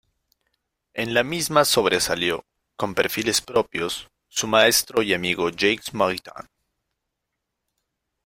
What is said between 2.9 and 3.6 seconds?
perfiles